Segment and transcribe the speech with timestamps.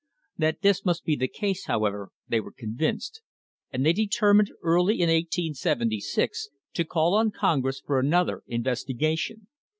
[0.35, 3.21] That this must be the case, however, they were convinced,
[3.71, 9.45] and they determined early in Ii 876 to call on Congress for another investigation.